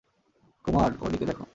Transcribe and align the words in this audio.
কুমার, 0.65 0.91
ওদিকে 1.01 1.25
দেখ। 1.25 1.37